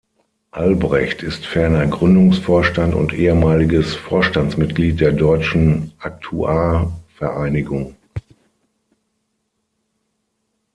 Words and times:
Albrecht 0.49 1.21
ist 1.21 1.45
ferner 1.45 1.85
Gründungsvorstand 1.85 2.95
und 2.95 3.13
ehemaliges 3.13 3.93
Vorstandsmitglied 3.93 4.99
der 4.99 5.11
Deutschen 5.11 5.93
Aktuarvereinigung. 5.99 7.93